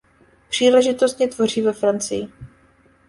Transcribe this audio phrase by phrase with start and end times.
[0.49, 2.27] Příležitostně tvoří ve Francii.